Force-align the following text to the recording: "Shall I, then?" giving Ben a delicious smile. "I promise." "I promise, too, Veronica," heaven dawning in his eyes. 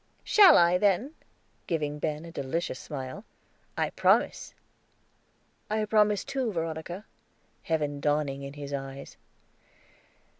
"Shall 0.23 0.57
I, 0.57 0.79
then?" 0.79 1.13
giving 1.67 1.99
Ben 1.99 2.25
a 2.25 2.31
delicious 2.31 2.79
smile. 2.79 3.23
"I 3.77 3.91
promise." 3.91 4.55
"I 5.69 5.85
promise, 5.85 6.23
too, 6.25 6.51
Veronica," 6.51 7.05
heaven 7.61 7.99
dawning 7.99 8.41
in 8.41 8.53
his 8.53 8.73
eyes. 8.73 9.15